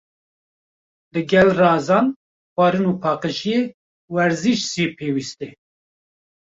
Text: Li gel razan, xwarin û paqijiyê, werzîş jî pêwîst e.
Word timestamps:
Li 1.17 1.21
gel 1.33 1.49
razan, 1.59 2.07
xwarin 2.53 2.85
û 2.91 2.93
paqijiyê, 3.03 3.61
werzîş 4.13 4.59
jî 4.73 4.85
pêwîst 4.97 5.39
e. 5.47 5.49